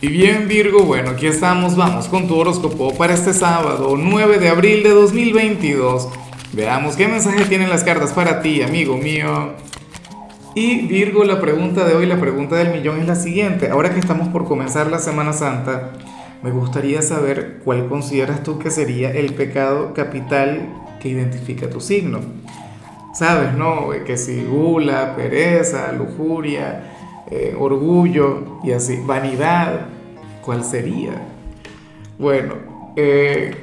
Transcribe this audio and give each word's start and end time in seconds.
Y 0.00 0.06
bien 0.06 0.46
Virgo, 0.46 0.84
bueno, 0.84 1.10
aquí 1.10 1.26
estamos, 1.26 1.74
vamos 1.74 2.06
con 2.06 2.28
tu 2.28 2.36
horóscopo 2.36 2.96
para 2.96 3.14
este 3.14 3.34
sábado 3.34 3.96
9 3.98 4.38
de 4.38 4.48
abril 4.48 4.84
de 4.84 4.90
2022. 4.90 6.08
Veamos 6.52 6.94
qué 6.94 7.08
mensaje 7.08 7.44
tienen 7.46 7.68
las 7.68 7.82
cartas 7.82 8.12
para 8.12 8.40
ti, 8.40 8.62
amigo 8.62 8.96
mío. 8.96 9.54
Y 10.54 10.86
Virgo, 10.86 11.24
la 11.24 11.40
pregunta 11.40 11.84
de 11.84 11.94
hoy, 11.94 12.06
la 12.06 12.20
pregunta 12.20 12.54
del 12.54 12.72
millón 12.72 13.00
es 13.00 13.08
la 13.08 13.16
siguiente. 13.16 13.70
Ahora 13.70 13.92
que 13.92 13.98
estamos 13.98 14.28
por 14.28 14.44
comenzar 14.44 14.86
la 14.86 15.00
Semana 15.00 15.32
Santa, 15.32 15.94
me 16.44 16.52
gustaría 16.52 17.02
saber 17.02 17.58
cuál 17.64 17.88
consideras 17.88 18.44
tú 18.44 18.60
que 18.60 18.70
sería 18.70 19.10
el 19.10 19.34
pecado 19.34 19.94
capital 19.94 20.68
que 21.00 21.08
identifica 21.08 21.68
tu 21.68 21.80
signo. 21.80 22.20
Sabes, 23.12 23.54
¿no? 23.54 23.88
Que 24.06 24.16
si 24.16 24.44
gula, 24.44 25.16
pereza, 25.16 25.90
lujuria, 25.90 26.97
eh, 27.30 27.54
orgullo 27.58 28.58
y 28.64 28.72
así, 28.72 29.00
vanidad, 29.04 29.86
¿cuál 30.42 30.64
sería? 30.64 31.10
Bueno, 32.18 32.54
eh, 32.96 33.54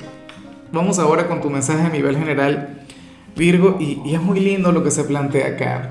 vamos 0.71 0.99
ahora 0.99 1.27
con 1.27 1.41
tu 1.41 1.49
mensaje 1.49 1.81
a 1.81 1.89
nivel 1.89 2.15
general, 2.15 2.85
Virgo, 3.35 3.77
y, 3.79 4.13
es 4.13 4.21
muy 4.21 4.39
lindo 4.39 4.71
lo 4.71 4.83
que 4.83 4.91
se 4.91 5.03
plantea 5.03 5.47
acá. 5.47 5.89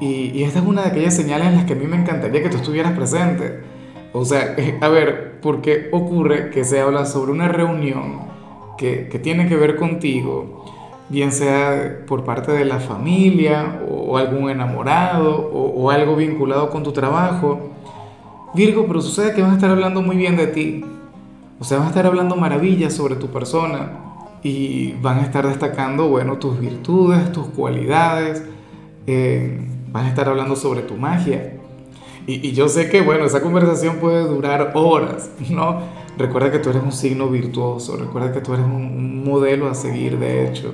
Y, 0.00 0.42
esta 0.42 0.60
es 0.60 0.64
una 0.64 0.82
de 0.82 0.88
aquellas 0.88 1.14
señales 1.14 1.48
en 1.48 1.56
las 1.56 1.64
que 1.66 1.74
a 1.74 1.76
mí 1.76 1.86
me 1.86 1.96
encantaría 1.96 2.42
que 2.42 2.48
tú 2.48 2.56
estuvieras 2.56 2.92
presente. 2.92 3.60
O 4.14 4.24
sea, 4.24 4.54
eh, 4.56 4.78
a 4.80 4.88
ver, 4.88 5.40
¿por 5.40 5.60
qué 5.60 5.88
ocurre 5.92 6.50
que 6.50 6.64
se 6.64 6.80
habla 6.80 7.04
sobre 7.04 7.32
una 7.32 7.48
reunión 7.48 8.22
que, 8.78 9.08
que 9.08 9.18
tiene 9.18 9.46
que 9.46 9.56
ver 9.56 9.76
contigo? 9.76 10.64
Bien 11.08 11.32
sea 11.32 12.04
por 12.06 12.24
parte 12.24 12.52
de 12.52 12.64
la 12.64 12.80
familia 12.80 13.80
o, 13.88 14.16
algún 14.16 14.50
enamorado 14.50 15.36
o, 15.36 15.90
algo 15.90 16.16
vinculado 16.16 16.70
con 16.70 16.82
tu 16.82 16.92
trabajo. 16.92 17.70
Virgo, 18.54 18.86
pero 18.86 19.00
sucede 19.00 19.34
que 19.34 19.42
van 19.42 19.52
a 19.52 19.54
estar 19.54 19.70
hablando 19.70 20.02
muy 20.02 20.16
bien 20.16 20.36
de 20.36 20.46
ti. 20.46 20.84
O 21.58 21.64
sea, 21.64 21.78
van 21.78 21.86
a 21.86 21.90
estar 21.90 22.06
hablando 22.06 22.36
maravillas 22.36 22.92
sobre 22.92 23.16
tu 23.16 23.28
persona 23.28 23.92
y 24.42 24.92
van 25.00 25.18
a 25.18 25.22
estar 25.22 25.46
destacando, 25.46 26.08
bueno, 26.08 26.38
tus 26.38 26.58
virtudes, 26.58 27.32
tus 27.32 27.46
cualidades. 27.48 28.44
Eh, 29.06 29.60
van 29.90 30.06
a 30.06 30.08
estar 30.08 30.28
hablando 30.28 30.56
sobre 30.56 30.82
tu 30.82 30.94
magia. 30.94 31.58
Y, 32.26 32.48
y 32.48 32.52
yo 32.52 32.68
sé 32.68 32.88
que, 32.88 33.02
bueno, 33.02 33.24
esa 33.26 33.42
conversación 33.42 33.96
puede 33.96 34.26
durar 34.26 34.72
horas, 34.74 35.30
¿no? 35.50 35.80
Recuerda 36.16 36.50
que 36.50 36.60
tú 36.60 36.70
eres 36.70 36.82
un 36.82 36.92
signo 36.92 37.28
virtuoso, 37.28 37.96
recuerda 37.96 38.32
que 38.32 38.40
tú 38.40 38.54
eres 38.54 38.64
un 38.64 39.24
modelo 39.24 39.68
a 39.68 39.74
seguir, 39.74 40.18
de 40.18 40.48
hecho. 40.48 40.72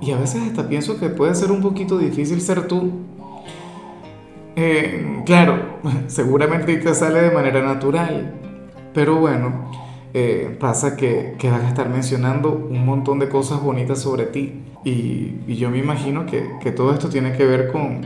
Y 0.00 0.12
a 0.12 0.16
veces 0.16 0.42
hasta 0.42 0.68
pienso 0.68 0.98
que 0.98 1.08
puede 1.10 1.34
ser 1.34 1.52
un 1.52 1.60
poquito 1.60 1.98
difícil 1.98 2.40
ser 2.40 2.66
tú. 2.66 2.90
Eh, 4.56 5.22
claro, 5.26 5.80
seguramente 6.06 6.76
te 6.76 6.94
sale 6.94 7.20
de 7.22 7.30
manera 7.30 7.62
natural, 7.62 8.34
pero 8.92 9.16
bueno, 9.16 9.70
eh, 10.12 10.56
pasa 10.58 10.96
que, 10.96 11.36
van 11.42 11.62
a 11.62 11.68
estar 11.68 11.88
mencionando 11.88 12.50
un 12.50 12.84
montón 12.84 13.18
de 13.18 13.28
cosas 13.28 13.62
bonitas 13.62 14.00
sobre 14.00 14.26
ti. 14.26 14.62
Y, 14.84 15.34
y 15.46 15.56
yo 15.56 15.70
me 15.70 15.78
imagino 15.78 16.26
que, 16.26 16.44
que, 16.62 16.72
todo 16.72 16.92
esto 16.92 17.08
tiene 17.08 17.32
que 17.32 17.44
ver 17.44 17.70
con, 17.70 18.00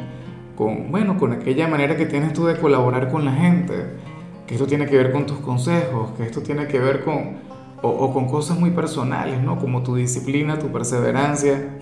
con, 0.56 0.90
bueno, 0.90 1.16
con 1.16 1.32
aquella 1.32 1.68
manera 1.68 1.96
que 1.96 2.06
tienes 2.06 2.32
tú 2.32 2.46
de 2.46 2.56
colaborar 2.56 3.10
con 3.10 3.24
la 3.24 3.32
gente, 3.32 3.74
que 4.46 4.54
esto 4.54 4.66
tiene 4.66 4.86
que 4.86 4.96
ver 4.96 5.12
con 5.12 5.24
tus 5.24 5.38
consejos, 5.38 6.10
que 6.16 6.24
esto 6.24 6.42
tiene 6.42 6.66
que 6.66 6.78
ver 6.80 7.04
con, 7.04 7.36
o, 7.84 8.12
con 8.12 8.26
cosas 8.26 8.58
muy 8.58 8.70
personales, 8.70 9.42
¿no? 9.42 9.58
Como 9.58 9.82
tu 9.82 9.96
disciplina, 9.96 10.58
tu 10.58 10.68
perseverancia. 10.68 11.78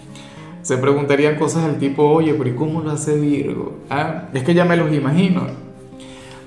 Se 0.63 0.77
preguntarían 0.77 1.37
cosas 1.37 1.65
del 1.65 1.79
tipo, 1.79 2.05
oye, 2.05 2.35
pero 2.35 2.51
¿y 2.51 2.55
cómo 2.55 2.83
lo 2.83 2.91
hace 2.91 3.19
Virgo? 3.19 3.79
¿Ah? 3.91 4.29
Es 4.33 4.43
que 4.43 4.55
ya 4.55 4.65
me 4.65 4.77
los 4.77 4.93
imagino. 4.93 5.47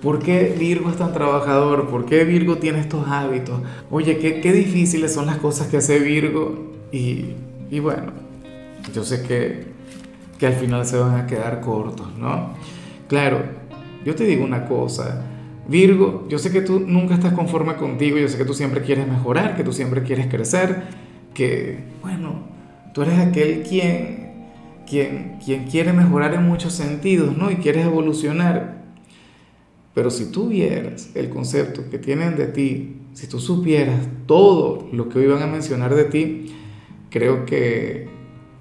¿Por 0.01 0.19
qué 0.19 0.55
Virgo 0.57 0.89
es 0.89 0.97
tan 0.97 1.13
trabajador? 1.13 1.87
¿Por 1.89 2.05
qué 2.05 2.23
Virgo 2.23 2.57
tiene 2.57 2.79
estos 2.79 3.07
hábitos? 3.07 3.59
Oye, 3.89 4.17
qué, 4.19 4.39
qué 4.39 4.51
difíciles 4.51 5.13
son 5.13 5.25
las 5.25 5.37
cosas 5.37 5.67
que 5.67 5.77
hace 5.77 5.99
Virgo. 5.99 6.73
Y, 6.91 7.33
y 7.71 7.79
bueno, 7.79 8.11
yo 8.93 9.03
sé 9.03 9.23
que, 9.23 9.65
que 10.38 10.47
al 10.47 10.53
final 10.53 10.85
se 10.85 10.97
van 10.97 11.15
a 11.15 11.27
quedar 11.27 11.61
cortos, 11.61 12.07
¿no? 12.17 12.53
Claro, 13.07 13.39
yo 14.05 14.15
te 14.15 14.25
digo 14.25 14.44
una 14.44 14.65
cosa 14.65 15.34
Virgo, 15.67 16.27
yo 16.29 16.37
sé 16.37 16.51
que 16.51 16.61
tú 16.61 16.79
nunca 16.79 17.15
estás 17.15 17.33
conforme 17.33 17.75
contigo, 17.75 18.17
yo 18.17 18.27
sé 18.27 18.37
que 18.37 18.45
tú 18.45 18.53
siempre 18.53 18.81
quieres 18.81 19.07
mejorar, 19.07 19.55
que 19.55 19.63
tú 19.63 19.73
siempre 19.73 20.03
quieres 20.03 20.27
crecer, 20.27 20.83
que, 21.33 21.79
bueno, 22.01 22.43
tú 22.93 23.01
eres 23.01 23.17
aquel 23.17 23.63
quien, 23.63 24.45
quien, 24.87 25.39
quien 25.43 25.65
quiere 25.65 25.91
mejorar 25.91 26.35
en 26.35 26.43
muchos 26.43 26.73
sentidos, 26.73 27.35
¿no? 27.35 27.49
Y 27.49 27.55
quieres 27.55 27.85
evolucionar. 27.85 28.83
Pero 29.95 30.11
si 30.11 30.31
tú 30.31 30.49
vieras 30.49 31.09
el 31.15 31.29
concepto 31.29 31.89
que 31.89 31.97
tienen 31.97 32.35
de 32.35 32.45
ti, 32.47 32.97
si 33.13 33.27
tú 33.27 33.39
supieras 33.39 34.01
todo 34.27 34.87
lo 34.91 35.09
que 35.09 35.19
hoy 35.19 35.27
van 35.27 35.41
a 35.41 35.47
mencionar 35.47 35.95
de 35.95 36.03
ti, 36.03 36.55
creo 37.09 37.45
que, 37.45 38.07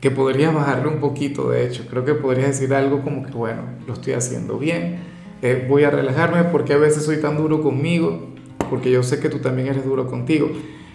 que 0.00 0.10
podrías 0.10 0.54
bajarle 0.54 0.88
un 0.88 1.00
poquito, 1.00 1.50
de 1.50 1.66
hecho. 1.66 1.84
Creo 1.90 2.04
que 2.06 2.14
podrías 2.14 2.48
decir 2.48 2.72
algo 2.72 3.02
como 3.02 3.26
que, 3.26 3.32
bueno, 3.32 3.62
lo 3.86 3.92
estoy 3.92 4.14
haciendo 4.14 4.58
bien 4.58 5.13
eh, 5.44 5.66
voy 5.68 5.84
a 5.84 5.90
relajarme 5.90 6.44
porque 6.44 6.72
a 6.72 6.78
veces 6.78 7.04
soy 7.04 7.18
tan 7.18 7.36
duro 7.36 7.60
conmigo, 7.60 8.28
porque 8.70 8.90
yo 8.90 9.02
sé 9.02 9.20
que 9.20 9.28
tú 9.28 9.40
también 9.40 9.68
eres 9.68 9.84
duro 9.84 10.06
contigo. 10.06 10.48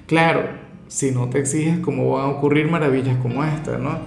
Claro, 0.08 0.42
si 0.88 1.12
no 1.12 1.30
te 1.30 1.38
exiges, 1.38 1.78
¿cómo 1.82 2.16
van 2.16 2.26
a 2.26 2.30
ocurrir 2.30 2.68
maravillas 2.68 3.16
como 3.22 3.44
esta, 3.44 3.78
no? 3.78 4.00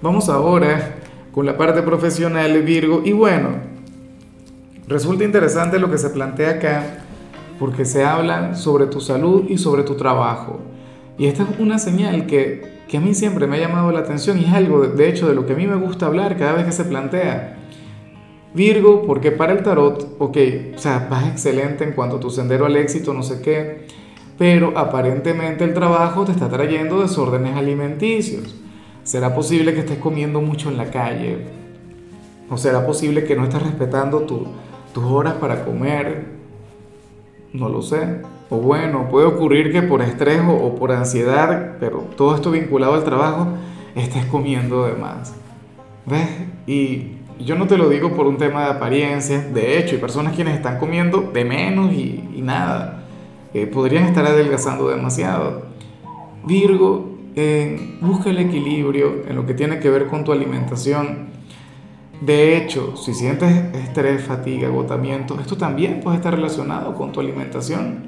Vamos 0.00 0.30
ahora 0.30 0.96
con 1.32 1.44
la 1.44 1.58
parte 1.58 1.82
profesional, 1.82 2.62
Virgo, 2.62 3.02
y 3.04 3.12
bueno, 3.12 3.50
resulta 4.88 5.22
interesante 5.22 5.78
lo 5.78 5.90
que 5.90 5.98
se 5.98 6.08
plantea 6.08 6.52
acá, 6.52 7.04
porque 7.58 7.84
se 7.84 8.02
habla 8.02 8.54
sobre 8.54 8.86
tu 8.86 9.02
salud 9.02 9.44
y 9.50 9.58
sobre 9.58 9.82
tu 9.82 9.96
trabajo. 9.96 10.60
Y 11.18 11.26
esta 11.26 11.42
es 11.42 11.58
una 11.58 11.78
señal 11.78 12.24
que, 12.24 12.80
que 12.88 12.96
a 12.96 13.02
mí 13.02 13.12
siempre 13.12 13.46
me 13.46 13.58
ha 13.58 13.60
llamado 13.60 13.92
la 13.92 13.98
atención 13.98 14.38
y 14.38 14.46
es 14.46 14.52
algo, 14.54 14.80
de 14.80 15.10
hecho, 15.10 15.28
de 15.28 15.34
lo 15.34 15.44
que 15.44 15.52
a 15.52 15.56
mí 15.56 15.66
me 15.66 15.76
gusta 15.76 16.06
hablar 16.06 16.38
cada 16.38 16.54
vez 16.54 16.64
que 16.64 16.72
se 16.72 16.84
plantea. 16.84 17.58
Virgo, 18.52 19.02
porque 19.06 19.30
para 19.30 19.52
el 19.52 19.62
tarot, 19.62 20.16
ok, 20.18 20.36
o 20.74 20.78
sea, 20.78 21.06
vas 21.08 21.28
excelente 21.28 21.84
en 21.84 21.92
cuanto 21.92 22.16
a 22.16 22.20
tu 22.20 22.30
sendero 22.30 22.66
al 22.66 22.76
éxito, 22.76 23.14
no 23.14 23.22
sé 23.22 23.40
qué, 23.40 23.86
pero 24.36 24.76
aparentemente 24.76 25.64
el 25.64 25.72
trabajo 25.72 26.24
te 26.24 26.32
está 26.32 26.48
trayendo 26.48 27.00
desórdenes 27.00 27.56
alimenticios. 27.56 28.56
¿Será 29.04 29.34
posible 29.34 29.72
que 29.72 29.80
estés 29.80 29.98
comiendo 29.98 30.40
mucho 30.40 30.68
en 30.68 30.76
la 30.76 30.90
calle? 30.90 31.46
¿O 32.50 32.56
será 32.56 32.84
posible 32.84 33.24
que 33.24 33.36
no 33.36 33.44
estés 33.44 33.62
respetando 33.62 34.20
tus 34.20 35.04
horas 35.04 35.34
para 35.34 35.64
comer? 35.64 36.26
No 37.52 37.68
lo 37.68 37.82
sé. 37.82 38.22
O 38.50 38.56
bueno, 38.56 39.08
puede 39.08 39.26
ocurrir 39.26 39.70
que 39.70 39.82
por 39.82 40.02
estrés 40.02 40.40
o, 40.40 40.52
o 40.52 40.74
por 40.74 40.90
ansiedad, 40.90 41.76
pero 41.78 41.98
todo 42.16 42.34
esto 42.34 42.50
vinculado 42.50 42.94
al 42.94 43.04
trabajo, 43.04 43.46
estés 43.94 44.24
comiendo 44.26 44.86
de 44.86 44.94
más. 44.94 45.34
¿Ves? 46.06 46.28
Y 46.66 47.19
yo 47.44 47.56
no 47.56 47.66
te 47.66 47.76
lo 47.76 47.88
digo 47.88 48.14
por 48.14 48.26
un 48.26 48.36
tema 48.36 48.64
de 48.64 48.70
apariencia, 48.70 49.40
de 49.40 49.78
hecho, 49.78 49.94
hay 49.94 50.00
personas 50.00 50.34
quienes 50.34 50.54
están 50.54 50.78
comiendo 50.78 51.30
de 51.32 51.44
menos 51.44 51.92
y, 51.92 52.40
nada, 52.42 53.04
eh, 53.54 53.66
podrían 53.66 54.04
estar 54.04 54.26
adelgazando 54.26 54.88
demasiado. 54.88 55.66
Virgo, 56.44 57.18
eh, 57.36 57.98
busca 58.00 58.30
el 58.30 58.38
equilibrio 58.38 59.22
en 59.28 59.36
lo 59.36 59.46
que 59.46 59.54
tiene 59.54 59.78
que 59.78 59.88
ver 59.90 60.06
con 60.06 60.24
tu 60.24 60.32
alimentación. 60.32 61.30
De 62.20 62.56
hecho, 62.56 62.96
si 62.96 63.14
sientes 63.14 63.50
estrés, 63.74 64.22
fatiga, 64.22 64.68
agotamiento, 64.68 65.38
esto 65.40 65.56
también 65.56 66.00
puede 66.00 66.16
estar 66.16 66.34
relacionado 66.34 66.94
con 66.94 67.12
tu 67.12 67.20
alimentación. 67.20 68.04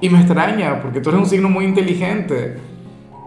Y 0.00 0.08
me 0.08 0.18
extraña, 0.18 0.80
porque 0.80 1.00
tú 1.00 1.10
eres 1.10 1.20
un 1.20 1.28
signo 1.28 1.48
muy 1.48 1.64
inteligente. 1.64 2.56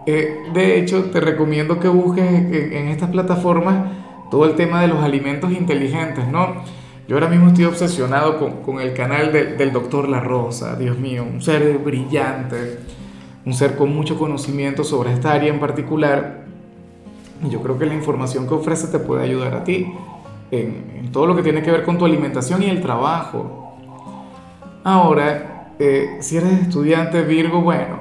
Eh, 0.06 0.36
de 0.52 0.78
hecho, 0.78 1.04
te 1.04 1.20
recomiendo 1.20 1.78
que 1.78 1.88
busques 1.88 2.24
en 2.30 2.88
estas 2.88 3.10
plataformas 3.10 4.03
todo 4.34 4.46
el 4.46 4.56
tema 4.56 4.80
de 4.80 4.88
los 4.88 4.98
alimentos 4.98 5.52
inteligentes, 5.52 6.26
¿no? 6.26 6.56
Yo 7.06 7.14
ahora 7.14 7.28
mismo 7.28 7.50
estoy 7.50 7.66
obsesionado 7.66 8.36
con, 8.36 8.62
con 8.62 8.80
el 8.80 8.92
canal 8.92 9.30
del 9.30 9.72
doctor 9.72 10.08
La 10.08 10.18
Rosa, 10.18 10.74
Dios 10.74 10.98
mío, 10.98 11.22
un 11.22 11.40
ser 11.40 11.78
brillante, 11.78 12.80
un 13.46 13.54
ser 13.54 13.76
con 13.76 13.94
mucho 13.94 14.18
conocimiento 14.18 14.82
sobre 14.82 15.12
esta 15.12 15.34
área 15.34 15.54
en 15.54 15.60
particular. 15.60 16.46
Y 17.46 17.48
yo 17.48 17.62
creo 17.62 17.78
que 17.78 17.86
la 17.86 17.94
información 17.94 18.48
que 18.48 18.54
ofrece 18.54 18.88
te 18.88 18.98
puede 18.98 19.22
ayudar 19.22 19.54
a 19.54 19.62
ti 19.62 19.86
en, 20.50 20.90
en 20.96 21.12
todo 21.12 21.26
lo 21.28 21.36
que 21.36 21.44
tiene 21.44 21.62
que 21.62 21.70
ver 21.70 21.84
con 21.84 21.96
tu 21.96 22.04
alimentación 22.04 22.60
y 22.60 22.70
el 22.70 22.82
trabajo. 22.82 23.76
Ahora, 24.82 25.70
eh, 25.78 26.16
si 26.18 26.38
eres 26.38 26.54
estudiante 26.54 27.22
Virgo, 27.22 27.60
bueno, 27.60 28.00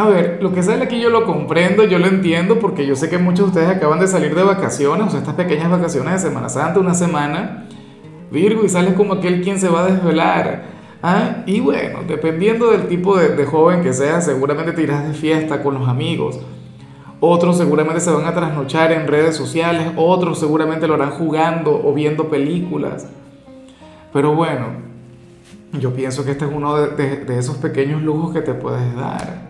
a 0.00 0.08
ver, 0.08 0.38
lo 0.40 0.52
que 0.52 0.62
sale 0.62 0.84
aquí 0.84 1.00
yo 1.00 1.10
lo 1.10 1.24
comprendo, 1.24 1.84
yo 1.84 1.98
lo 1.98 2.06
entiendo, 2.06 2.58
porque 2.58 2.86
yo 2.86 2.96
sé 2.96 3.08
que 3.08 3.18
muchos 3.18 3.46
de 3.46 3.60
ustedes 3.60 3.76
acaban 3.76 4.00
de 4.00 4.08
salir 4.08 4.34
de 4.34 4.42
vacaciones, 4.42 5.06
o 5.06 5.10
sea, 5.10 5.20
estas 5.20 5.34
pequeñas 5.34 5.70
vacaciones 5.70 6.14
de 6.14 6.18
Semana 6.28 6.48
Santa, 6.48 6.80
una 6.80 6.94
semana, 6.94 7.66
Virgo, 8.30 8.64
y 8.64 8.68
sales 8.68 8.94
como 8.94 9.14
aquel 9.14 9.42
quien 9.42 9.58
se 9.58 9.68
va 9.68 9.84
a 9.84 9.86
desvelar. 9.86 10.62
¿ah? 11.02 11.42
Y 11.46 11.60
bueno, 11.60 12.00
dependiendo 12.06 12.70
del 12.70 12.88
tipo 12.88 13.16
de, 13.16 13.44
joven 13.44 13.82
que 13.82 13.92
seas, 13.92 14.24
seguramente 14.24 14.72
te 14.72 14.82
irás 14.82 15.06
de 15.06 15.14
fiesta 15.14 15.62
con 15.62 15.74
los 15.74 15.88
amigos. 15.88 16.40
Otros 17.20 17.58
seguramente 17.58 18.00
se 18.00 18.10
van 18.10 18.24
a 18.24 18.34
trasnochar 18.34 18.92
en 18.92 19.06
redes 19.06 19.36
sociales, 19.36 19.92
otros 19.96 20.38
seguramente 20.38 20.86
lo 20.86 20.94
harán 20.94 21.10
jugando 21.10 21.80
o 21.84 21.92
viendo 21.92 22.28
películas. 22.28 23.06
Pero 24.12 24.34
bueno, 24.34 24.68
yo 25.78 25.92
pienso 25.92 26.24
que 26.24 26.30
este 26.30 26.46
es 26.46 26.50
uno 26.52 26.74
de, 26.76 27.38
esos 27.38 27.56
pequeños 27.56 28.02
lujos 28.02 28.32
que 28.32 28.40
te 28.40 28.54
puedes 28.54 28.94
dar. 28.96 29.49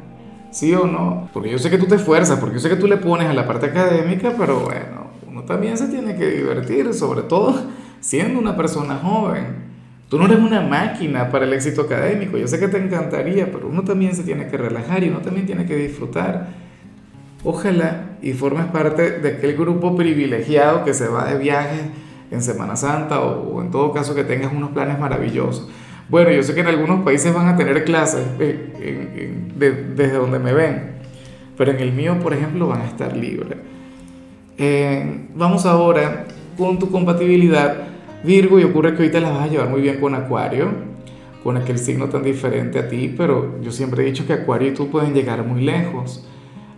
¿Sí 0.51 0.75
o 0.75 0.87
no? 0.87 1.29
Porque 1.33 1.51
yo 1.51 1.59
sé 1.59 1.71
que 1.71 1.79
tú 1.79 1.87
te 1.87 1.95
esfuerzas, 1.95 2.39
porque 2.39 2.55
yo 2.55 2.61
sé 2.61 2.69
que 2.69 2.77
tú 2.77 2.87
le 2.87 2.97
pones 2.97 3.29
a 3.29 3.33
la 3.33 3.47
parte 3.47 3.67
académica, 3.67 4.35
pero 4.37 4.61
bueno, 4.61 5.11
uno 5.29 5.43
también 5.45 5.79
se 5.79 5.87
tiene 5.89 6.17
que 6.17 6.29
divertir, 6.29 6.93
sobre 6.93 7.23
todo 7.23 7.55
siendo 8.01 8.39
una 8.41 8.57
persona 8.57 8.97
joven. 8.97 9.71
Tú 10.09 10.19
no 10.19 10.25
eres 10.25 10.41
una 10.41 10.61
máquina 10.61 11.31
para 11.31 11.45
el 11.45 11.53
éxito 11.53 11.83
académico, 11.83 12.37
yo 12.37 12.49
sé 12.49 12.59
que 12.59 12.67
te 12.67 12.79
encantaría, 12.79 13.53
pero 13.53 13.69
uno 13.69 13.85
también 13.85 14.17
se 14.17 14.25
tiene 14.25 14.49
que 14.49 14.57
relajar 14.57 15.05
y 15.05 15.09
uno 15.09 15.21
también 15.21 15.47
tiene 15.47 15.67
que 15.67 15.77
disfrutar. 15.77 16.49
Ojalá 17.45 18.19
y 18.21 18.33
formes 18.33 18.67
parte 18.67 19.21
de 19.21 19.29
aquel 19.29 19.57
grupo 19.57 19.97
privilegiado 19.97 20.85
que 20.85 20.95
se 20.95 21.07
va 21.07 21.27
de 21.27 21.39
viaje 21.39 21.91
en 22.31 22.43
Semana 22.43 22.75
Santa 22.75 23.21
o, 23.21 23.63
en 23.63 23.71
todo 23.71 23.93
caso 23.93 24.15
que 24.15 24.25
tengas 24.25 24.53
unos 24.53 24.71
planes 24.71 24.99
maravillosos. 24.99 25.69
Bueno, 26.11 26.33
yo 26.33 26.43
sé 26.43 26.55
que 26.55 26.61
en 26.61 26.67
algunos 26.67 27.05
países 27.05 27.33
van 27.33 27.47
a 27.47 27.57
tener 27.57 27.85
clases 27.85 28.27
eh, 28.41 29.33
desde 29.57 30.13
donde 30.13 30.41
me 30.41 30.53
ven, 30.53 30.95
pero 31.57 31.71
en 31.71 31.79
el 31.79 31.93
mío, 31.93 32.19
por 32.21 32.35
ejemplo, 32.35 32.67
van 32.67 32.81
a 32.81 32.87
estar 32.87 33.17
libres. 33.17 33.59
Eh, 34.59 35.29
vamos 35.35 35.65
ahora 35.67 36.27
con 36.59 36.79
tu 36.81 36.91
compatibilidad 36.91 37.89
Virgo 38.25 38.59
y 38.59 38.65
ocurre 38.65 38.91
que 38.91 39.05
ahorita 39.05 39.21
la 39.21 39.31
vas 39.31 39.45
a 39.45 39.47
llevar 39.47 39.71
muy 39.71 39.81
bien 39.81 39.99
con 39.99 40.15
Acuario, 40.15 40.69
con 41.43 41.57
aquel 41.57 41.79
signo 41.79 42.09
tan 42.09 42.23
diferente 42.23 42.79
a 42.79 42.89
ti, 42.89 43.15
pero 43.17 43.59
yo 43.63 43.71
siempre 43.73 44.03
he 44.03 44.07
dicho 44.07 44.27
que 44.27 44.35
Acuario 44.35 44.69
y 44.69 44.75
tú 44.75 44.91
pueden 44.91 45.15
llegar 45.15 45.47
muy 45.47 45.63
lejos. 45.63 46.27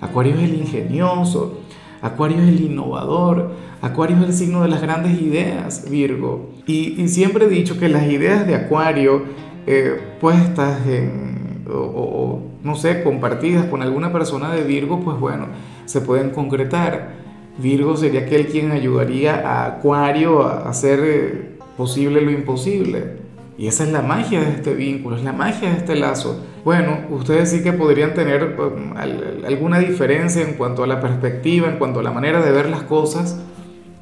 Acuario 0.01 0.35
es 0.35 0.43
el 0.43 0.55
ingenioso, 0.55 1.59
Acuario 2.01 2.37
es 2.37 2.49
el 2.49 2.61
innovador, 2.61 3.53
Acuario 3.83 4.17
es 4.19 4.23
el 4.23 4.33
signo 4.33 4.63
de 4.63 4.69
las 4.69 4.81
grandes 4.81 5.21
ideas, 5.21 5.91
Virgo. 5.91 6.51
Y, 6.67 7.09
siempre 7.09 7.47
he 7.47 7.49
dicho 7.49 7.81
que 7.81 7.89
las 7.89 8.07
ideas 8.07 8.47
de 8.47 8.55
Acuario, 8.55 9.25
eh, 9.67 10.01
puestas 10.21 10.87
en, 10.87 11.65
o, 11.69 12.41
no 12.63 12.77
sé, 12.77 13.03
compartidas 13.03 13.67
con 13.67 13.83
alguna 13.83 14.13
persona 14.13 14.55
de 14.55 14.63
Virgo, 14.63 15.01
pues 15.01 15.19
bueno, 15.19 15.49
se 15.85 16.01
pueden 16.01 16.31
concretar. 16.31 17.21
Virgo 17.59 17.97
sería 17.97 18.21
aquel 18.21 18.47
quien 18.47 18.71
ayudaría 18.71 19.35
a 19.47 19.67
Acuario 19.67 20.45
a 20.45 20.69
hacer 20.69 21.01
eh, 21.03 21.59
posible 21.77 22.21
lo 22.21 22.31
imposible. 22.31 23.21
Y 23.59 23.67
esa 23.67 23.83
es 23.83 23.93
la 23.93 24.01
magia 24.01 24.41
de 24.41 24.51
este 24.51 24.75
vínculo, 24.75 25.17
es 25.17 25.25
la 25.25 25.33
magia 25.33 25.71
de 25.71 25.77
este 25.77 25.97
lazo. 25.97 26.41
Bueno, 26.65 27.01
ustedes 27.11 27.51
sí 27.51 27.63
que 27.63 27.73
podrían 27.73 28.15
tener 28.15 28.57
um, 28.59 28.97
alguna 28.97 29.81
diferencia 29.81 30.43
en 30.43 30.55
cuanto 30.55 30.85
a 30.85 30.87
la 30.87 31.01
perspectiva, 31.01 31.69
en 31.69 31.79
cuanto 31.79 32.01
a 32.01 32.03
la 32.05 32.13
manera 32.13 32.41
de 32.41 32.53
ver 32.53 32.71
las 32.71 32.85
cosas. 32.85 33.41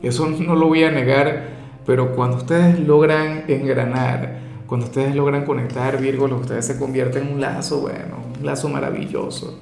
Eso 0.02 0.28
no 0.28 0.54
lo 0.56 0.68
voy 0.68 0.84
a 0.84 0.90
negar, 0.90 1.48
pero 1.86 2.14
cuando 2.14 2.38
ustedes 2.38 2.78
logran 2.80 3.44
engranar, 3.48 4.38
cuando 4.66 4.86
ustedes 4.86 5.14
logran 5.14 5.44
conectar, 5.44 6.00
Virgo, 6.00 6.28
lo 6.28 6.36
que 6.36 6.42
ustedes 6.42 6.66
se 6.66 6.78
convierten 6.78 7.26
en 7.26 7.34
un 7.34 7.40
lazo, 7.40 7.80
bueno, 7.80 8.16
un 8.38 8.46
lazo 8.46 8.68
maravilloso. 8.68 9.58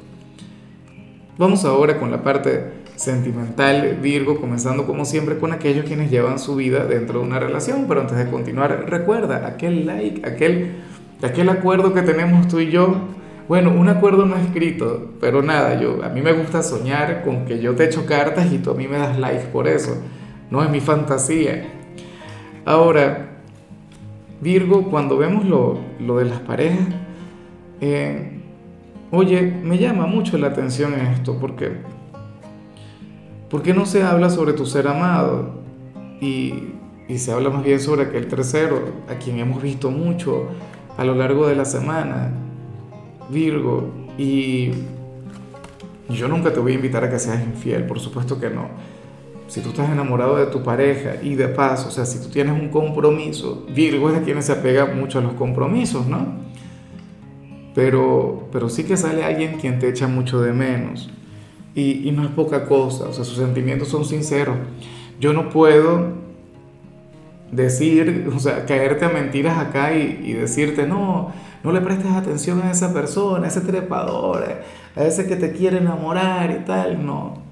Vamos 1.38 1.64
ahora 1.64 1.98
con 1.98 2.10
la 2.10 2.22
parte 2.22 2.78
sentimental, 2.96 3.98
Virgo, 4.02 4.40
comenzando 4.40 4.86
como 4.86 5.04
siempre 5.04 5.38
con 5.38 5.52
aquellos 5.52 5.86
quienes 5.86 6.10
llevan 6.10 6.38
su 6.38 6.56
vida 6.56 6.84
dentro 6.84 7.20
de 7.20 7.26
una 7.26 7.38
relación. 7.38 7.86
Pero 7.88 8.00
antes 8.00 8.18
de 8.18 8.28
continuar, 8.28 8.86
recuerda 8.88 9.46
aquel 9.46 9.86
like, 9.86 10.26
aquel, 10.26 10.82
aquel 11.22 11.48
acuerdo 11.48 11.94
que 11.94 12.02
tenemos 12.02 12.48
tú 12.48 12.58
y 12.58 12.70
yo. 12.70 12.96
Bueno, 13.48 13.70
un 13.70 13.88
acuerdo 13.88 14.26
no 14.26 14.36
escrito, 14.36 15.12
pero 15.20 15.42
nada, 15.42 15.80
yo, 15.80 16.04
a 16.04 16.10
mí 16.10 16.20
me 16.20 16.32
gusta 16.32 16.62
soñar 16.62 17.22
con 17.22 17.46
que 17.46 17.60
yo 17.60 17.74
te 17.74 17.84
echo 17.84 18.04
cartas 18.04 18.52
y 18.52 18.58
tú 18.58 18.72
a 18.72 18.74
mí 18.74 18.88
me 18.88 18.98
das 18.98 19.18
like 19.18 19.46
por 19.46 19.68
eso. 19.68 19.96
No 20.50 20.62
es 20.62 20.70
mi 20.70 20.80
fantasía. 20.80 21.66
Ahora, 22.64 23.40
Virgo, 24.40 24.90
cuando 24.90 25.16
vemos 25.16 25.44
lo, 25.44 25.78
lo 26.00 26.18
de 26.18 26.24
las 26.26 26.40
parejas, 26.40 26.86
eh, 27.80 28.40
oye, 29.10 29.42
me 29.42 29.78
llama 29.78 30.06
mucho 30.06 30.38
la 30.38 30.48
atención 30.48 30.94
esto, 30.94 31.38
porque 31.38 31.72
¿Por 33.50 33.62
qué 33.62 33.72
no 33.72 33.86
se 33.86 34.02
habla 34.02 34.28
sobre 34.28 34.52
tu 34.52 34.66
ser 34.66 34.86
amado? 34.88 35.62
Y, 36.20 36.74
se 37.16 37.32
habla 37.32 37.48
más 37.48 37.64
bien 37.64 37.80
sobre 37.80 38.02
aquel 38.02 38.28
tercero, 38.28 38.92
a 39.08 39.14
quien 39.14 39.38
hemos 39.38 39.62
visto 39.62 39.90
mucho 39.90 40.48
a 40.98 41.04
lo 41.04 41.14
largo 41.14 41.48
de 41.48 41.56
la 41.56 41.64
semana, 41.64 42.30
Virgo. 43.30 43.90
Y 44.18 44.72
yo 46.10 46.28
nunca 46.28 46.52
te 46.52 46.60
voy 46.60 46.72
a 46.72 46.74
invitar 46.74 47.04
a 47.04 47.10
que 47.10 47.18
seas 47.18 47.42
infiel, 47.42 47.86
por 47.86 47.98
supuesto 47.98 48.38
que 48.38 48.50
no. 48.50 48.68
Si 49.48 49.62
tú 49.62 49.70
estás 49.70 49.90
enamorado 49.90 50.36
de 50.36 50.46
tu 50.46 50.62
pareja 50.62 51.16
y 51.22 51.34
de 51.34 51.48
paso, 51.48 51.88
o 51.88 51.90
sea, 51.90 52.04
si 52.04 52.20
tú 52.20 52.28
tienes 52.28 52.52
un 52.52 52.68
compromiso, 52.68 53.66
Virgo 53.74 54.10
es 54.10 54.16
de 54.16 54.22
quienes 54.22 54.44
se 54.44 54.52
apega 54.52 54.84
mucho 54.86 55.18
a 55.18 55.22
los 55.22 55.32
compromisos, 55.32 56.06
¿no? 56.06 56.46
Pero, 57.74 58.48
pero 58.52 58.68
sí 58.68 58.84
que 58.84 58.96
sale 58.96 59.24
alguien 59.24 59.58
quien 59.58 59.78
te 59.78 59.88
echa 59.88 60.06
mucho 60.06 60.40
de 60.42 60.52
menos 60.52 61.10
y, 61.74 62.10
no 62.12 62.24
es 62.24 62.30
poca 62.30 62.66
cosa, 62.66 63.04
o 63.04 63.12
sea, 63.12 63.24
sus 63.24 63.36
sentimientos 63.38 63.88
son 63.88 64.04
sinceros. 64.04 64.56
Yo 65.20 65.32
no 65.32 65.48
puedo 65.48 66.12
decir, 67.52 68.30
o 68.34 68.38
sea, 68.38 68.66
caerte 68.66 69.04
a 69.04 69.08
mentiras 69.08 69.58
acá 69.58 69.94
y, 69.94 70.32
decirte, 70.32 70.86
no, 70.86 71.32
no 71.62 71.72
le 71.72 71.80
prestes 71.80 72.12
atención 72.12 72.60
a 72.62 72.70
esa 72.70 72.92
persona, 72.92 73.46
a 73.46 73.48
ese 73.48 73.60
trepador, 73.60 74.44
a 74.96 75.04
ese 75.04 75.26
que 75.26 75.36
te 75.36 75.52
quiere 75.52 75.78
enamorar 75.78 76.50
y 76.50 76.64
tal, 76.64 77.04
no. 77.04 77.47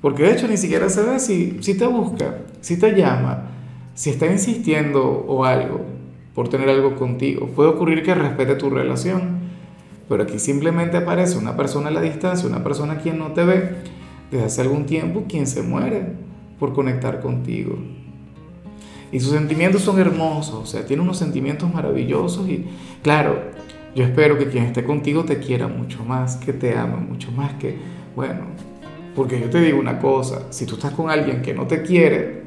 Porque 0.00 0.22
de 0.22 0.32
hecho 0.32 0.48
ni 0.48 0.56
siquiera 0.56 0.88
se 0.88 1.02
ve 1.02 1.18
si, 1.18 1.58
si 1.60 1.74
te 1.74 1.86
busca, 1.86 2.38
si 2.60 2.78
te 2.78 2.92
llama, 2.92 3.50
si 3.94 4.10
está 4.10 4.26
insistiendo 4.26 5.02
o 5.04 5.44
algo 5.44 5.80
por 6.34 6.48
tener 6.48 6.68
algo 6.68 6.94
contigo. 6.94 7.46
Puede 7.48 7.70
ocurrir 7.70 8.02
que 8.02 8.14
respete 8.14 8.54
tu 8.54 8.70
relación 8.70 9.38
pero 10.08 10.22
aquí 10.22 10.38
simplemente 10.38 10.96
aparece 10.96 11.36
una 11.36 11.56
persona 11.56 11.88
a 11.88 11.92
la 11.92 12.00
distancia, 12.00 12.48
una 12.48 12.64
persona 12.64 12.98
quien 12.98 13.18
no 13.18 13.32
te 13.32 13.44
ve 13.44 13.74
desde 14.30 14.44
hace 14.44 14.60
algún 14.62 14.86
tiempo, 14.86 15.24
quien 15.28 15.46
se 15.46 15.62
muere 15.62 16.12
por 16.58 16.72
conectar 16.72 17.20
contigo. 17.20 17.78
Y 19.12 19.20
sus 19.20 19.32
sentimientos 19.32 19.82
son 19.82 19.98
hermosos, 20.00 20.54
o 20.54 20.66
sea, 20.66 20.84
tiene 20.86 21.02
unos 21.02 21.18
sentimientos 21.18 21.72
maravillosos 21.72 22.48
y 22.48 22.66
claro, 23.02 23.38
yo 23.94 24.04
espero 24.04 24.38
que 24.38 24.48
quien 24.48 24.64
esté 24.64 24.84
contigo 24.84 25.24
te 25.24 25.38
quiera 25.38 25.66
mucho 25.66 26.04
más, 26.04 26.36
que 26.36 26.52
te 26.52 26.76
ame 26.76 26.96
mucho 26.96 27.30
más, 27.32 27.54
que, 27.54 27.76
bueno, 28.14 28.40
porque 29.18 29.40
yo 29.40 29.50
te 29.50 29.60
digo 29.60 29.80
una 29.80 29.98
cosa, 29.98 30.42
si 30.50 30.64
tú 30.64 30.76
estás 30.76 30.92
con 30.92 31.10
alguien 31.10 31.42
que 31.42 31.52
no 31.52 31.66
te 31.66 31.82
quiere 31.82 32.42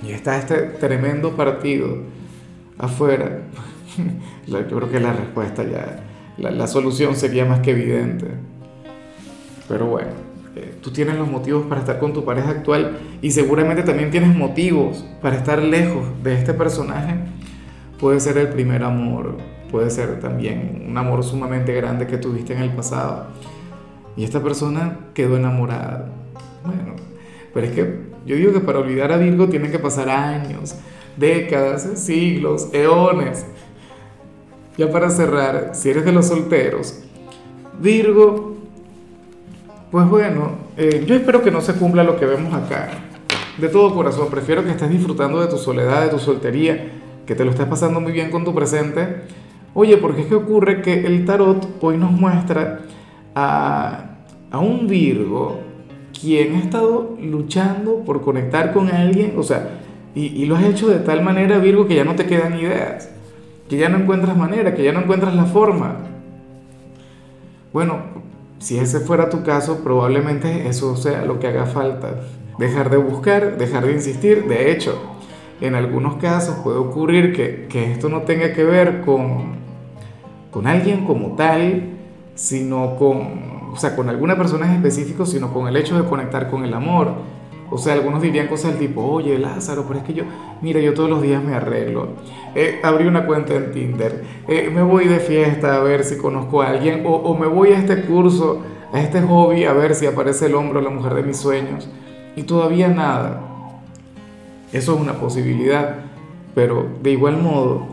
y 0.00 0.12
está 0.12 0.38
este 0.38 0.58
tremendo 0.78 1.34
partido 1.34 1.98
afuera, 2.78 3.40
yo 4.46 4.64
creo 4.64 4.88
que 4.88 5.00
la 5.00 5.12
respuesta 5.12 5.64
ya 5.64 6.04
la, 6.38 6.68
solución 6.68 7.16
sería 7.16 7.44
más 7.46 7.58
que 7.60 7.72
evidente. 7.72 8.28
Pero 9.68 9.86
bueno, 9.86 10.10
eh, 10.54 10.76
tú 10.80 10.92
tienes 10.92 11.16
los 11.16 11.28
motivos 11.28 11.66
para 11.66 11.80
estar 11.80 11.98
con 11.98 12.12
tu 12.12 12.24
pareja 12.24 12.50
actual 12.50 12.98
y 13.20 13.32
seguramente 13.32 13.82
también 13.82 14.12
tienes 14.12 14.36
motivos 14.36 15.04
para 15.20 15.34
estar 15.34 15.60
lejos 15.60 16.04
de 16.22 16.34
este 16.34 16.54
personaje. 16.54 17.16
Puede 17.98 18.20
ser 18.20 18.38
el 18.38 18.50
primer 18.50 18.84
amor, 18.84 19.36
puede 19.68 19.90
ser 19.90 20.20
también 20.20 20.86
un 20.88 20.96
amor 20.96 21.24
sumamente 21.24 21.74
grande 21.74 22.06
que 22.06 22.18
tuviste 22.18 22.52
en 22.52 22.62
el 22.62 22.70
pasado. 22.70 23.26
Y 24.16 24.24
esta 24.24 24.42
persona 24.42 24.98
quedó 25.14 25.36
enamorada. 25.36 26.08
Bueno, 26.64 26.96
pero 27.52 27.66
es 27.66 27.72
que 27.72 28.12
yo 28.26 28.36
digo 28.36 28.52
que 28.52 28.60
para 28.60 28.78
olvidar 28.78 29.12
a 29.12 29.16
Virgo 29.16 29.48
tienen 29.48 29.72
que 29.72 29.78
pasar 29.78 30.08
años, 30.08 30.76
décadas, 31.16 31.88
siglos, 31.96 32.68
eones. 32.72 33.46
Ya 34.76 34.90
para 34.90 35.10
cerrar, 35.10 35.70
si 35.74 35.90
eres 35.90 36.04
de 36.04 36.12
los 36.12 36.26
solteros, 36.26 37.00
Virgo, 37.80 38.54
pues 39.90 40.08
bueno, 40.08 40.52
eh, 40.76 41.04
yo 41.06 41.14
espero 41.14 41.42
que 41.42 41.50
no 41.50 41.60
se 41.60 41.74
cumpla 41.74 42.04
lo 42.04 42.18
que 42.18 42.26
vemos 42.26 42.54
acá. 42.54 42.90
De 43.58 43.68
todo 43.68 43.94
corazón, 43.94 44.28
prefiero 44.30 44.64
que 44.64 44.70
estés 44.70 44.88
disfrutando 44.88 45.40
de 45.40 45.48
tu 45.48 45.58
soledad, 45.58 46.02
de 46.02 46.08
tu 46.08 46.18
soltería, 46.18 46.90
que 47.26 47.34
te 47.34 47.44
lo 47.44 47.50
estés 47.50 47.66
pasando 47.66 48.00
muy 48.00 48.12
bien 48.12 48.30
con 48.30 48.44
tu 48.44 48.54
presente. 48.54 49.22
Oye, 49.74 49.96
porque 49.98 50.22
es 50.22 50.26
que 50.26 50.34
ocurre 50.34 50.80
que 50.80 51.06
el 51.06 51.24
tarot 51.26 51.76
hoy 51.80 51.98
nos 51.98 52.12
muestra 52.12 52.80
a, 53.34 54.16
a 54.50 54.58
un 54.58 54.86
Virgo 54.86 55.60
quien 56.18 56.56
ha 56.56 56.58
estado 56.60 57.16
luchando 57.20 58.04
por 58.04 58.22
conectar 58.22 58.72
con 58.72 58.88
alguien, 58.88 59.34
o 59.36 59.42
sea, 59.42 59.78
y, 60.14 60.44
lo 60.44 60.56
has 60.56 60.64
hecho 60.64 60.88
de 60.88 60.98
tal 60.98 61.22
manera, 61.22 61.58
Virgo, 61.58 61.86
que 61.86 61.94
ya 61.94 62.04
no 62.04 62.14
te 62.14 62.26
quedan 62.26 62.58
ideas 62.58 63.08
que 63.72 63.78
ya 63.78 63.88
no 63.88 63.96
encuentras 63.96 64.36
manera, 64.36 64.74
que 64.74 64.84
ya 64.84 64.92
no 64.92 65.00
encuentras 65.00 65.34
la 65.34 65.46
forma. 65.46 65.96
Bueno, 67.72 68.00
si 68.58 68.76
ese 68.76 69.00
fuera 69.00 69.30
tu 69.30 69.42
caso, 69.44 69.82
probablemente 69.82 70.68
eso 70.68 70.94
sea 70.94 71.24
lo 71.24 71.40
que 71.40 71.46
haga 71.46 71.64
falta. 71.64 72.20
Dejar 72.58 72.90
de 72.90 72.98
buscar, 72.98 73.56
dejar 73.56 73.86
de 73.86 73.92
insistir. 73.92 74.46
De 74.46 74.70
hecho, 74.70 75.00
en 75.62 75.74
algunos 75.74 76.16
casos 76.16 76.56
puede 76.56 76.76
ocurrir 76.76 77.32
que, 77.32 77.66
que 77.70 77.90
esto 77.92 78.10
no 78.10 78.24
tenga 78.24 78.52
que 78.52 78.62
ver 78.62 79.00
con, 79.00 79.54
con 80.50 80.66
alguien 80.66 81.06
como 81.06 81.34
tal, 81.34 81.84
sino 82.42 82.96
con, 82.96 83.70
o 83.72 83.76
sea, 83.76 83.94
con 83.94 84.08
alguna 84.08 84.36
persona 84.36 84.66
en 84.66 84.72
específico, 84.72 85.24
sino 85.24 85.52
con 85.52 85.68
el 85.68 85.76
hecho 85.76 85.96
de 85.96 86.08
conectar 86.08 86.50
con 86.50 86.64
el 86.64 86.74
amor. 86.74 87.14
O 87.70 87.78
sea, 87.78 87.92
algunos 87.92 88.20
dirían 88.20 88.48
cosas 88.48 88.72
del 88.72 88.88
tipo, 88.88 89.00
oye 89.04 89.38
Lázaro, 89.38 89.84
pero 89.86 90.00
es 90.00 90.04
que 90.04 90.12
yo, 90.12 90.24
mira, 90.60 90.80
yo 90.80 90.92
todos 90.92 91.08
los 91.08 91.22
días 91.22 91.40
me 91.40 91.54
arreglo. 91.54 92.08
Eh, 92.56 92.80
abrí 92.82 93.06
una 93.06 93.26
cuenta 93.26 93.54
en 93.54 93.70
Tinder, 93.70 94.24
eh, 94.48 94.72
me 94.74 94.82
voy 94.82 95.06
de 95.06 95.20
fiesta 95.20 95.76
a 95.76 95.78
ver 95.84 96.02
si 96.02 96.18
conozco 96.18 96.62
a 96.62 96.70
alguien, 96.70 97.06
o, 97.06 97.14
o, 97.14 97.38
me 97.38 97.46
voy 97.46 97.68
a 97.68 97.78
este 97.78 98.02
curso, 98.02 98.60
a 98.92 98.98
este 98.98 99.22
hobby, 99.22 99.64
a 99.64 99.72
ver 99.72 99.94
si 99.94 100.06
aparece 100.06 100.46
el 100.46 100.56
hombre 100.56 100.80
o 100.80 100.82
la 100.82 100.90
mujer 100.90 101.14
de 101.14 101.22
mis 101.22 101.36
sueños. 101.36 101.88
Y 102.34 102.42
todavía 102.42 102.88
nada. 102.88 103.40
Eso 104.72 104.96
es 104.96 105.00
una 105.00 105.12
posibilidad. 105.12 105.98
Pero 106.56 106.88
de 107.02 107.12
igual 107.12 107.40
modo, 107.40 107.86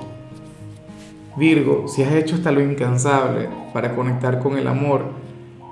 Virgo, 1.40 1.88
si 1.88 2.04
has 2.04 2.14
hecho 2.14 2.36
hasta 2.36 2.52
lo 2.52 2.62
incansable 2.62 3.50
para 3.74 3.96
conectar 3.96 4.40
con 4.40 4.58
el 4.58 4.68
amor 4.68 5.06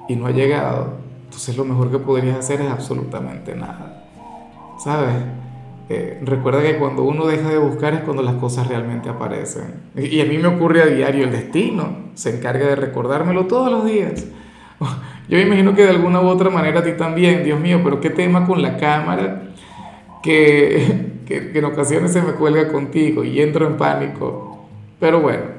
y 0.08 0.16
no 0.16 0.26
ha 0.26 0.32
llegado, 0.32 0.94
entonces 1.26 1.58
lo 1.58 1.66
mejor 1.66 1.92
que 1.92 2.00
podrías 2.00 2.38
hacer 2.38 2.62
es 2.62 2.72
absolutamente 2.72 3.54
nada. 3.54 4.06
¿Sabes? 4.80 5.16
Eh, 5.90 6.20
recuerda 6.24 6.62
que 6.62 6.78
cuando 6.78 7.04
uno 7.04 7.28
deja 7.28 7.50
de 7.50 7.58
buscar 7.58 7.94
es 7.94 8.02
cuando 8.02 8.24
las 8.24 8.36
cosas 8.36 8.68
realmente 8.68 9.10
aparecen. 9.10 9.76
Y 9.96 10.20
a 10.22 10.26
mí 10.26 10.38
me 10.38 10.48
ocurre 10.48 10.82
a 10.82 10.86
diario, 10.86 11.26
el 11.26 11.32
destino 11.32 12.08
se 12.14 12.36
encarga 12.36 12.68
de 12.68 12.76
recordármelo 12.76 13.46
todos 13.46 13.72
los 13.72 13.86
días. 13.86 14.26
Yo 15.30 15.38
me 15.38 15.44
imagino 15.44 15.76
que 15.76 15.84
de 15.84 15.90
alguna 15.90 16.22
u 16.22 16.28
otra 16.28 16.50
manera 16.50 16.80
a 16.80 16.84
ti 16.84 16.94
también, 16.94 17.44
Dios 17.44 17.60
mío, 17.60 17.82
pero 17.84 18.00
qué 18.00 18.10
tema 18.10 18.46
con 18.46 18.62
la 18.62 18.78
cámara 18.78 19.50
que, 20.24 21.12
que, 21.26 21.52
que 21.52 21.60
en 21.60 21.66
ocasiones 21.66 22.14
se 22.14 22.22
me 22.22 22.34
cuelga 22.34 22.72
contigo 22.72 23.24
y 23.24 23.42
entro 23.42 23.68
en 23.68 23.78
pánico. 23.78 24.66
Pero 25.00 25.22
bueno, 25.22 25.57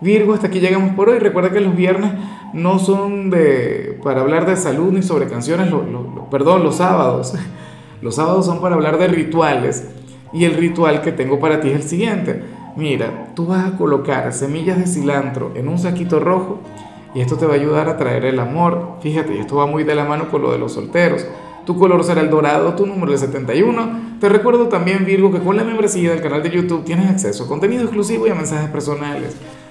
Virgo, 0.00 0.34
hasta 0.34 0.48
aquí 0.48 0.60
llegamos 0.60 0.94
por 0.94 1.08
hoy. 1.08 1.18
Recuerda 1.18 1.50
que 1.50 1.60
los 1.60 1.74
viernes 1.74 2.12
no 2.52 2.78
son 2.78 3.30
de, 3.30 3.98
para 4.02 4.20
hablar 4.20 4.46
de 4.46 4.56
salud 4.56 4.92
ni 4.92 5.02
sobre 5.02 5.26
canciones, 5.26 5.70
lo, 5.70 5.82
lo, 5.82 6.28
perdón, 6.30 6.62
los 6.62 6.76
sábados. 6.76 7.34
Los 8.02 8.16
sábados 8.16 8.44
son 8.44 8.60
para 8.60 8.74
hablar 8.74 8.98
de 8.98 9.08
rituales 9.08 9.88
y 10.30 10.44
el 10.44 10.52
ritual 10.52 11.00
que 11.00 11.12
tengo 11.12 11.40
para 11.40 11.60
ti 11.60 11.70
es 11.70 11.76
el 11.76 11.82
siguiente. 11.82 12.42
Mira, 12.76 13.32
tú 13.34 13.46
vas 13.46 13.66
a 13.66 13.76
colocar 13.78 14.30
semillas 14.34 14.78
de 14.78 14.86
cilantro 14.86 15.52
en 15.54 15.66
un 15.66 15.78
saquito 15.78 16.20
rojo 16.20 16.60
y 17.14 17.22
esto 17.22 17.36
te 17.36 17.46
va 17.46 17.54
a 17.54 17.56
ayudar 17.56 17.88
a 17.88 17.96
traer 17.96 18.26
el 18.26 18.38
amor. 18.38 18.98
Fíjate, 19.00 19.40
esto 19.40 19.56
va 19.56 19.66
muy 19.66 19.82
de 19.82 19.94
la 19.94 20.04
mano 20.04 20.28
con 20.28 20.42
lo 20.42 20.52
de 20.52 20.58
los 20.58 20.74
solteros. 20.74 21.26
Tu 21.64 21.76
color 21.76 22.04
será 22.04 22.20
el 22.20 22.28
dorado, 22.28 22.74
tu 22.74 22.84
número 22.84 23.14
es 23.14 23.20
71. 23.20 24.18
Te 24.20 24.28
recuerdo 24.28 24.68
también, 24.68 25.06
Virgo, 25.06 25.32
que 25.32 25.40
con 25.40 25.56
la 25.56 25.64
membresía 25.64 26.10
del 26.10 26.20
canal 26.20 26.42
de 26.42 26.50
YouTube 26.50 26.84
tienes 26.84 27.10
acceso 27.10 27.44
a 27.44 27.48
contenido 27.48 27.84
exclusivo 27.84 28.26
y 28.26 28.30
a 28.30 28.34
mensajes 28.34 28.68
personales. 28.68 29.34